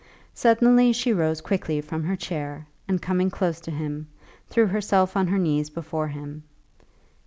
[0.33, 4.07] Suddenly she rose quickly from her chair, and coming close to him,
[4.49, 6.41] threw herself on her knees before him.